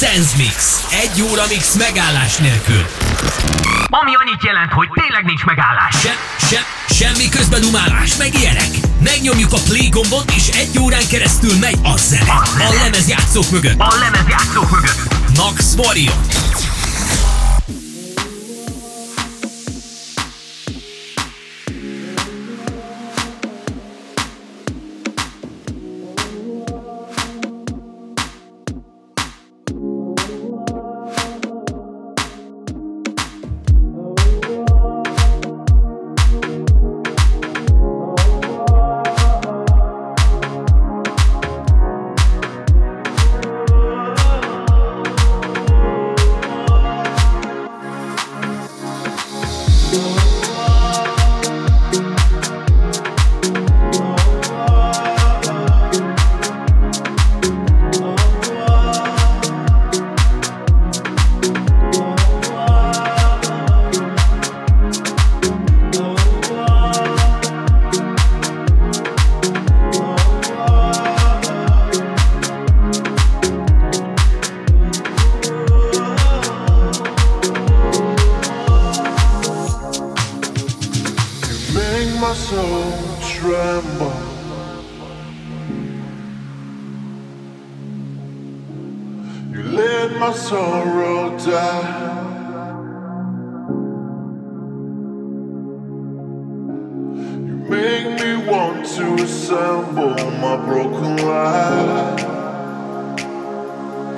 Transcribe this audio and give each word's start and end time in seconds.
Sense 0.00 0.36
Mix. 0.36 0.86
Egy 0.90 1.22
óra 1.22 1.42
mix 1.48 1.74
megállás 1.74 2.36
nélkül. 2.36 2.86
Ami 3.88 4.10
annyit 4.14 4.44
jelent, 4.44 4.72
hogy 4.72 4.88
tényleg 4.94 5.24
nincs 5.24 5.44
megállás. 5.44 5.94
Se, 6.00 6.16
se, 6.46 6.60
semmi 6.94 7.28
közbedumálás, 7.28 8.16
meg 8.16 8.34
ilyenek. 8.34 8.70
Megnyomjuk 9.02 9.52
a 9.52 9.58
play 9.64 9.88
gombot, 9.88 10.30
és 10.30 10.48
egy 10.48 10.78
órán 10.78 11.06
keresztül 11.10 11.58
megy 11.60 11.78
a 11.82 11.96
zene. 11.96 12.32
A 12.58 12.74
lemezjátszók 12.82 13.50
mögött. 13.50 13.78
A 13.78 13.94
lemezjátszók 13.98 14.70
mögött. 14.70 15.00
Max 15.36 15.74
Warrior. 15.76 16.45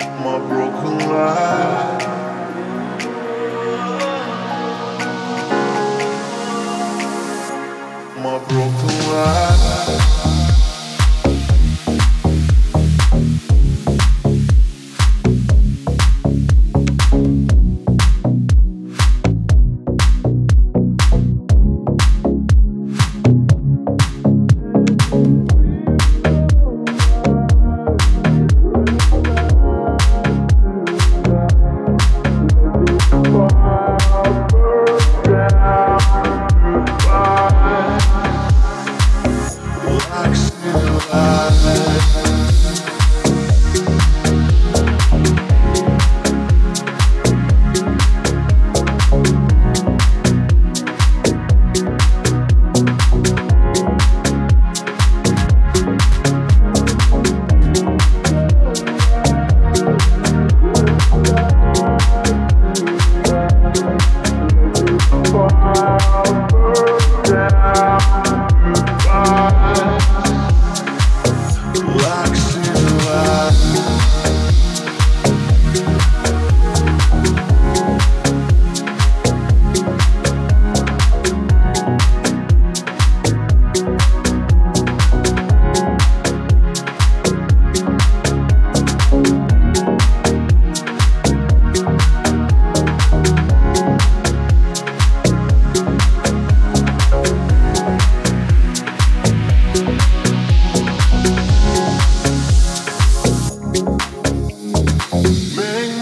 my 0.07 0.39
broken 0.39 0.99
life. 1.11 2.28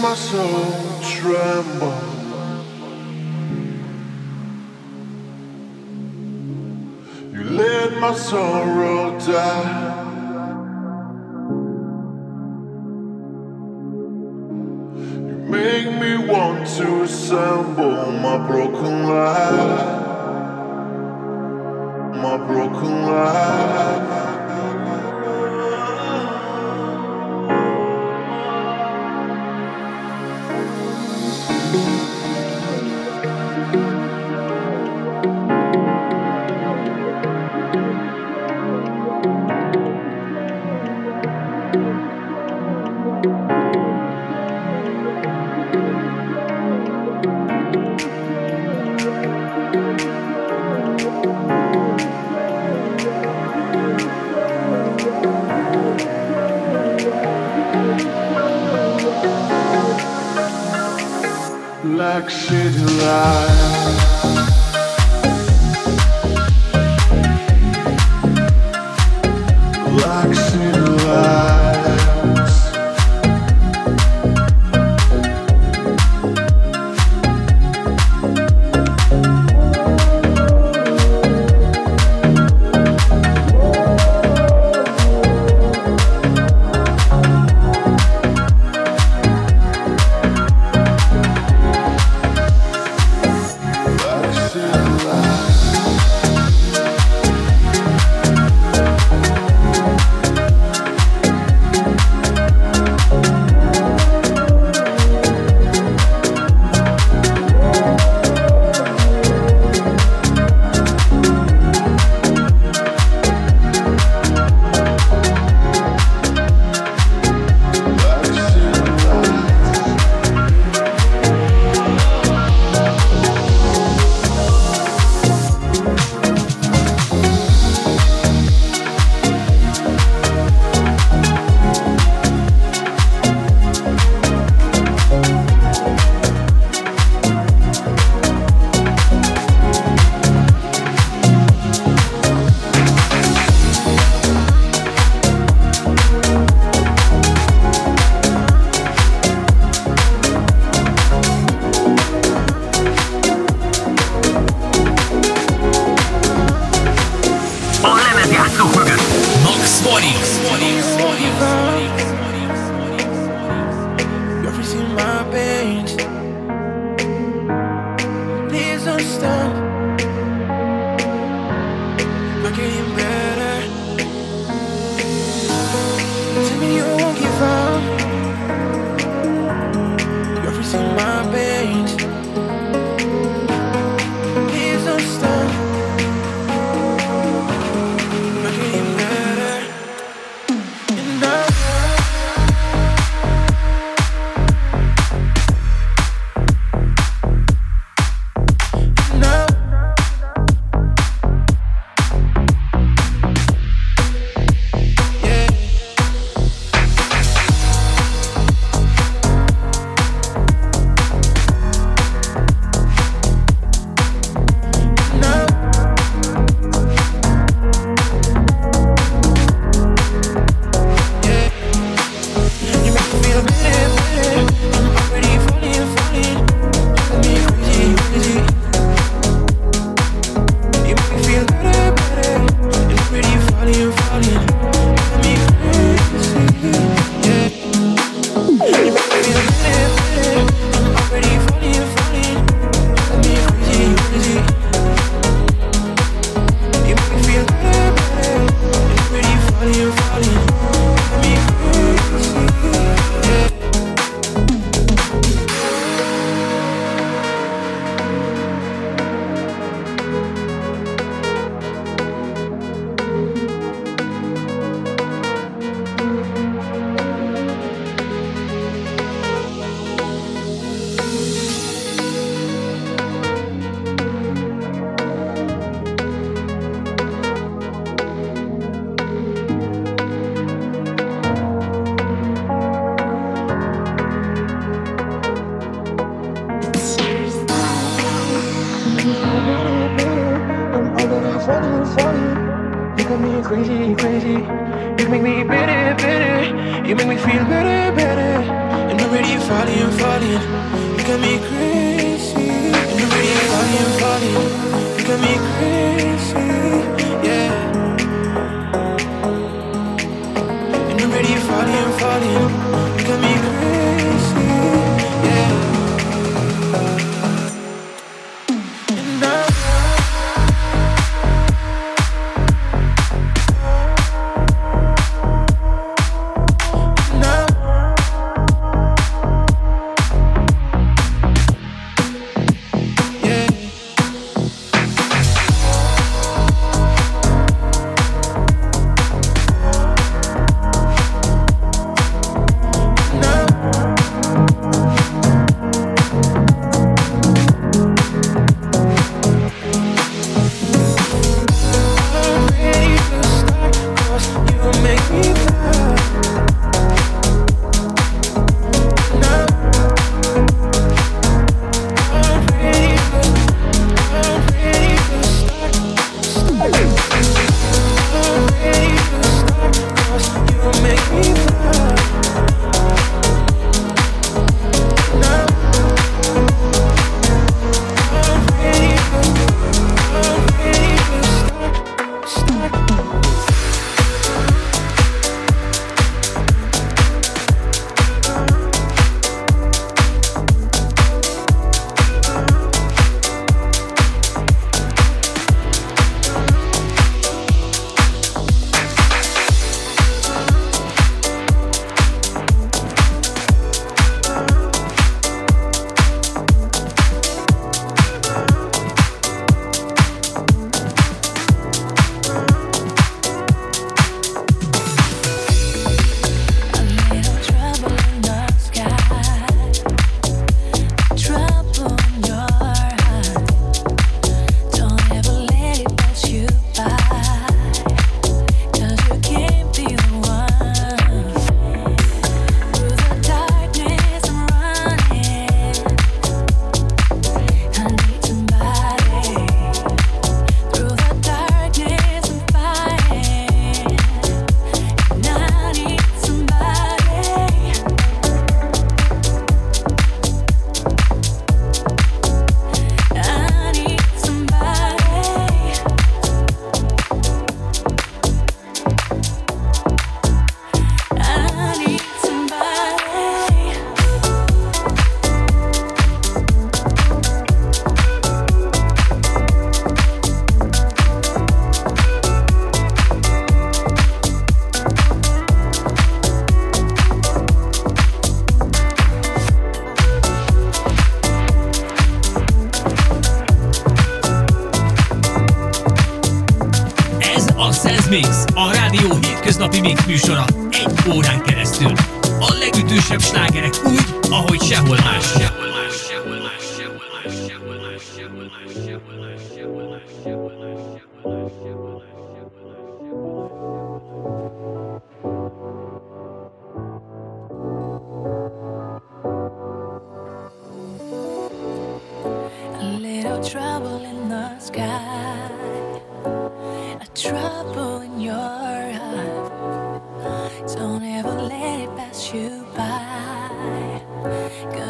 my 0.07 0.15
soul 0.15 1.01
tremble. 1.01 1.99
You 7.33 7.43
let 7.43 7.97
my 7.99 8.13
sorrow 8.13 9.19
die. 9.19 9.95
You 15.27 15.37
make 15.57 15.89
me 16.01 16.11
want 16.31 16.65
to 16.77 17.03
assemble 17.03 18.11
my 18.25 18.37
broken 18.47 19.09
life. 19.09 19.87
My 22.23 22.37
broken 22.37 22.93
life. 23.07 24.06
like 61.97 62.29
shit 62.29 62.75
alive. 62.75 64.16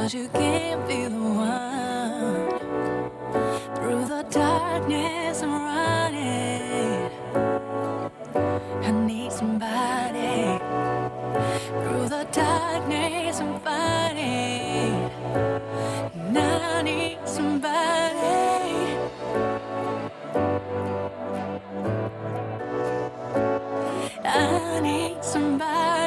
'Cause 0.08 0.16
you 0.16 0.30
can't 0.30 0.88
be 0.88 1.04
the 1.04 1.20
one. 1.20 2.48
Through 3.76 4.06
the 4.06 4.24
darkness, 4.30 5.44
I'm 5.44 5.52
running. 5.52 7.12
I 8.88 8.92
need 9.06 9.34
somebody. 9.34 10.62
Through 11.82 12.08
the 12.08 12.26
darkness, 12.32 13.42
I'm 13.42 13.60
fighting. 13.60 15.12
And 16.16 16.38
I 16.38 16.82
need 16.84 17.20
somebody. 17.26 18.38
I 24.24 24.80
need 24.80 25.22
somebody. 25.22 26.07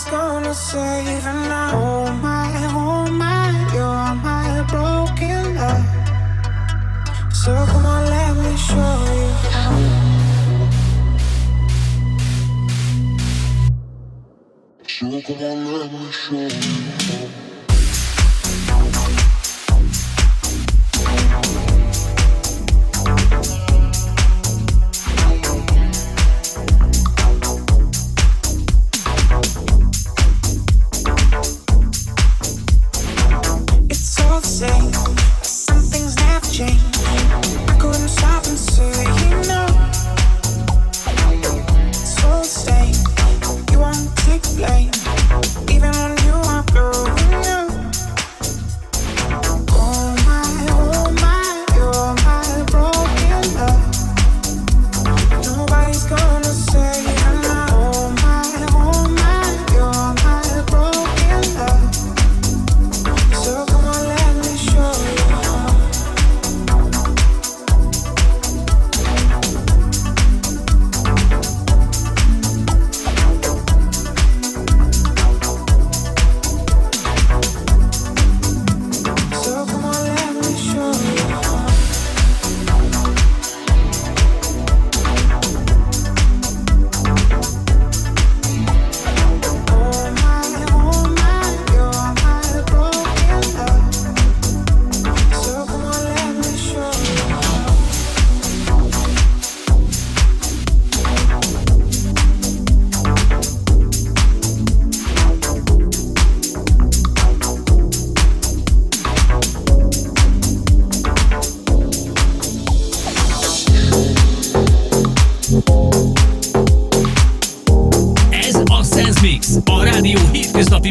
nobody's 0.00 0.10
gonna 0.10 0.54
save 0.54 1.26
And 1.26 1.48
now 1.48 1.72
oh 1.74 2.12
my, 2.12 2.52
oh 2.72 3.10
my, 3.10 3.50
you're 3.72 4.14
my 4.22 4.64
broken 4.68 5.56
love 5.56 5.84
So 7.34 7.52
come 7.66 7.86
on, 7.86 8.04
let 8.06 8.36
me 8.36 8.56
show 8.56 8.76
you 9.16 9.30
how. 9.50 9.76
So 14.88 15.20
come 15.22 15.42
on, 15.42 15.72
let 15.78 15.92
me 15.92 16.10
show 16.12 16.48
you. 16.48 16.69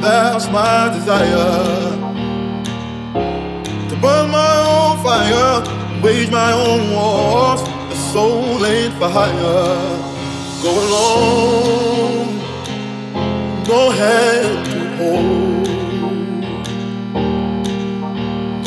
that's 0.00 0.48
my 0.50 0.90
desire. 0.94 1.90
To 3.88 3.96
burn 4.02 4.30
my 4.30 4.54
own 4.74 5.02
fire, 5.02 6.02
wage 6.02 6.30
my 6.30 6.52
own 6.52 6.90
wars, 6.94 7.62
the 7.62 7.96
soul 8.12 8.64
ain't 8.66 8.94
for 8.94 9.08
hire. 9.08 9.74
Go 10.62 10.70
alone, 10.86 12.38
no 13.68 13.90
hand 13.90 14.66
to 14.66 14.80
hold. 14.98 15.48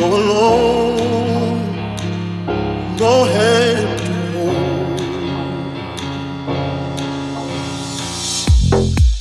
go 0.02 0.08
alone, 0.08 0.98
no 2.98 3.24
hand 3.26 3.91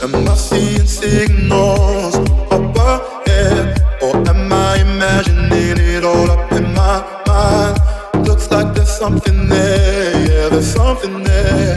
Am 0.03 0.15
I 0.15 0.35
seeing 0.35 0.87
signals 0.87 2.17
up 2.51 2.75
ahead, 2.75 3.83
or 4.01 4.17
am 4.31 4.51
I 4.51 4.79
imagining 4.81 5.77
it 5.77 6.05
all 6.05 6.31
up 6.31 6.51
in 6.53 6.73
my 6.73 7.05
mind? 7.27 8.27
Looks 8.27 8.51
like 8.51 8.73
there's 8.75 8.89
something 8.89 9.47
there, 9.47 10.27
yeah, 10.27 10.49
there's 10.49 10.73
something 10.73 11.23
there. 11.23 11.77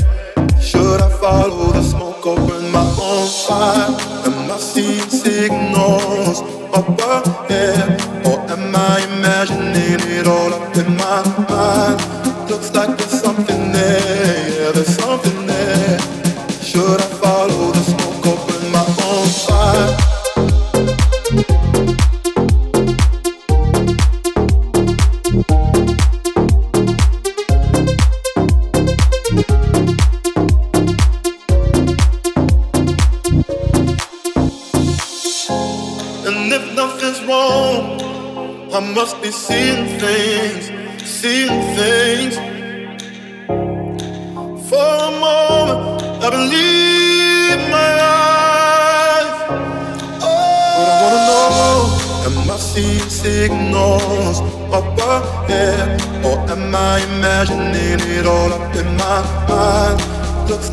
Should 0.62 1.02
I 1.02 1.10
follow 1.20 1.74
the 1.74 1.84
smoke 1.84 2.26
or 2.26 2.40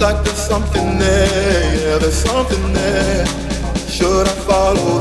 like 0.00 0.24
there's 0.24 0.38
something 0.38 0.98
there, 0.98 1.74
yeah, 1.76 1.98
there's 1.98 2.14
something 2.14 2.72
there. 2.72 3.26
Should 3.88 4.26
I 4.26 4.34
follow? 4.46 4.99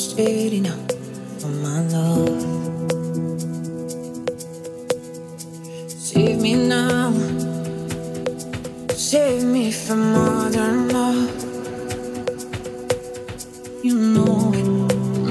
straight 0.00 0.66
up 0.66 0.92
for 1.38 1.48
my 1.48 1.80
love. 1.88 2.40
Save 5.88 6.40
me 6.40 6.54
now, 6.54 7.12
save 8.94 9.44
me 9.44 9.70
from 9.70 10.00
modern 10.14 10.88
love. 10.88 11.30
You 13.84 13.94
know 14.14 14.52
it, 14.54 14.68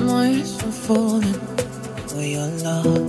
my 0.06 0.28
eyes 0.28 0.64
are 0.64 0.72
falling 0.72 1.40
for 2.08 2.22
your 2.22 2.48
love. 2.64 3.09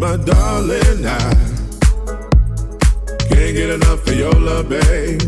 my 0.00 0.16
darling. 0.16 1.04
I 1.04 1.34
can't 3.28 3.54
get 3.54 3.68
enough 3.68 4.06
of 4.06 4.16
your 4.16 4.32
love, 4.32 4.70
babe. 4.70 5.20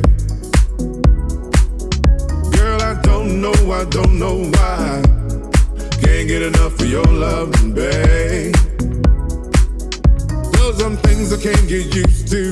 Girl, 2.56 2.80
I 2.80 2.98
don't 3.02 3.42
know, 3.42 3.52
I 3.70 3.84
don't 3.90 4.18
know 4.18 4.44
why. 4.54 5.02
Can't 6.00 6.26
get 6.26 6.40
enough 6.40 6.80
of 6.80 6.88
your 6.88 7.04
love, 7.04 7.52
babe. 7.74 8.54
There's 10.52 10.78
some 10.78 10.96
things 11.04 11.34
I 11.34 11.42
can't 11.42 11.68
get 11.68 11.94
used 11.94 12.28
to, 12.30 12.50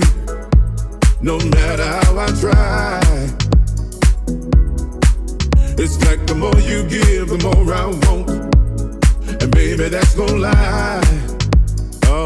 no 1.23 1.39
matter 1.39 1.87
how 1.87 2.19
I 2.19 2.27
try. 2.39 3.01
It's 5.83 5.99
like 6.05 6.27
the 6.27 6.35
more 6.37 6.61
you 6.61 6.87
give, 6.87 7.29
the 7.29 7.39
more 7.43 7.73
I 7.73 7.87
want. 7.87 9.43
And 9.43 9.51
baby, 9.53 9.89
that's 9.89 10.15
no 10.19 10.27
lie. 10.27 11.30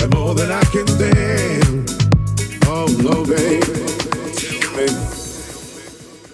and 0.00 0.14
more 0.14 0.34
than 0.34 0.50
I 0.50 0.62
can 0.64 0.86
stand. 0.86 1.90
Oh, 2.66 2.86
no, 3.02 3.24
baby. 3.24 3.62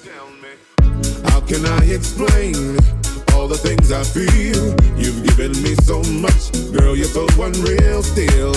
Tell 0.04 0.28
me, 0.42 0.52
how 1.30 1.40
can 1.40 1.64
I 1.64 1.84
explain 1.92 2.54
all 3.34 3.48
the 3.48 3.58
things 3.58 3.92
I 3.92 4.02
feel? 4.04 4.74
You've 4.96 5.22
given 5.24 5.52
me 5.62 5.74
so 5.82 6.02
much, 6.20 6.52
girl, 6.72 6.96
you're 6.96 7.06
so 7.06 7.26
unreal 7.40 8.02
still. 8.02 8.54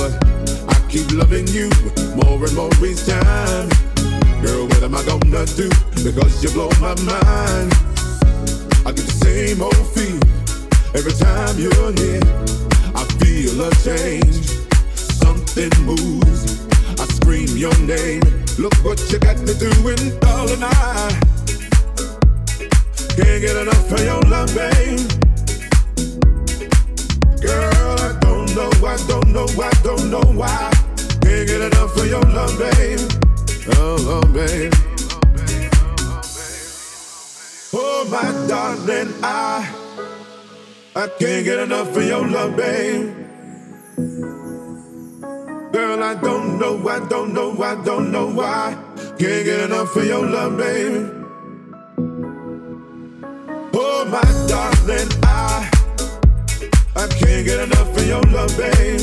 I 0.69 0.75
keep 0.89 1.11
loving 1.11 1.47
you 1.47 1.69
more 2.15 2.43
and 2.43 2.55
more 2.55 2.71
each 2.85 3.05
time. 3.05 3.69
Girl, 4.41 4.67
what 4.67 4.83
am 4.83 4.95
I 4.95 5.03
gonna 5.03 5.45
do? 5.55 5.69
Because 6.03 6.43
you 6.43 6.49
blow 6.51 6.69
my 6.79 6.95
mind. 7.03 7.73
I 8.85 8.91
get 8.91 9.05
the 9.05 9.19
same 9.23 9.61
old 9.61 9.87
feel 9.93 10.19
every 10.95 11.13
time 11.13 11.57
you're 11.57 11.91
here. 11.93 12.21
I 12.95 13.03
feel 13.19 13.61
a 13.61 13.71
change. 13.83 14.56
Something 15.57 15.85
moves. 15.85 16.67
I 16.99 17.05
scream 17.15 17.57
your 17.57 17.75
name. 17.79 18.21
Look 18.59 18.75
what 18.85 18.99
you 19.11 19.17
got 19.17 19.39
me 19.39 19.55
doing, 19.57 20.19
darling. 20.19 20.61
I 20.61 21.19
can't 23.17 23.41
get 23.41 23.55
enough 23.55 23.91
of 23.91 24.03
your 24.05 24.21
love, 24.29 24.53
babe. 24.53 24.99
Girl, 27.41 27.95
I 27.97 28.19
don't 28.21 28.53
know, 28.53 28.69
I 28.85 28.97
don't 29.07 29.29
know, 29.33 29.47
I 29.59 29.71
don't 29.81 30.11
know 30.11 30.21
why. 30.37 30.71
Can't 31.23 31.47
get 31.47 31.61
enough 31.61 31.97
of 31.97 32.05
your 32.05 32.21
love, 32.21 32.55
babe. 32.59 32.99
Oh, 33.77 34.21
oh, 34.21 34.27
babe. 34.31 34.73
Oh, 37.73 38.07
my 38.11 38.47
darling, 38.47 39.11
I 39.23 39.73
I 40.95 41.07
can't 41.17 41.43
get 41.43 41.57
enough 41.57 41.97
of 41.97 42.03
your 42.03 42.27
love, 42.27 42.55
babe. 42.55 43.17
I 46.07 46.15
don't 46.15 46.57
know, 46.57 46.87
I 46.87 47.05
don't 47.09 47.33
know, 47.33 47.61
I 47.61 47.75
don't 47.83 48.13
know 48.13 48.27
why. 48.31 48.77
Can't 49.19 49.43
get 49.43 49.59
enough 49.59 49.93
of 49.93 50.05
your 50.05 50.25
love, 50.25 50.55
baby. 50.55 51.05
Oh, 53.73 54.05
my 54.09 54.21
darling, 54.47 55.09
I 55.23 55.69
I 56.95 57.07
can't 57.07 57.45
get 57.45 57.59
enough 57.59 57.97
of 57.97 58.07
your 58.07 58.21
love, 58.31 58.55
babe. 58.55 59.01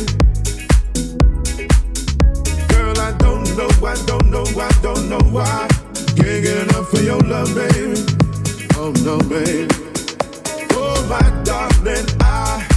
Girl, 2.71 2.99
I 2.99 3.13
don't 3.19 3.55
know, 3.55 3.69
I 3.87 3.97
don't 4.07 4.31
know, 4.31 4.47
I 4.59 4.71
don't 4.81 5.07
know 5.11 5.25
why. 5.31 5.69
Can't 6.17 6.43
get 6.43 6.57
enough 6.69 6.91
of 6.91 7.05
your 7.05 7.21
love, 7.21 7.55
baby. 7.55 8.01
Oh 8.77 8.95
no, 9.05 9.19
baby. 9.29 9.69
Oh 10.73 11.07
my 11.11 11.43
darling, 11.45 12.07
I. 12.23 12.74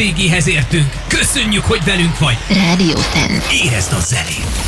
végéhez 0.00 0.48
értünk. 0.48 0.92
Köszönjük, 1.08 1.64
hogy 1.64 1.84
velünk 1.84 2.18
vagy. 2.18 2.36
Rádió 2.48 2.94
10. 2.94 3.62
Érezd 3.64 3.92
a 3.92 4.00
zenét! 4.00 4.59